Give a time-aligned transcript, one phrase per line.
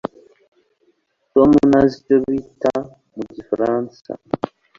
[1.33, 2.73] tom ntazi icyo bita
[3.15, 4.09] mu gifaransa